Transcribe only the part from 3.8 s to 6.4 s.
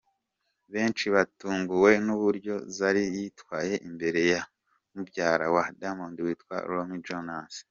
imbere ya Mubyara wa Diamond